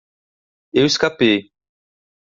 [0.73, 1.53] Eu escapei